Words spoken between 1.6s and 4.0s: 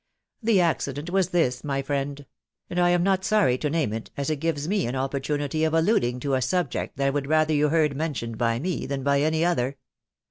my friend; and I am not sorry to name